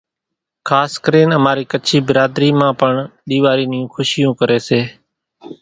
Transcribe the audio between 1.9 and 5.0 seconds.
ڀراڌري مان پڻ ۮيوارِي نيون کُشيون ڪري سي،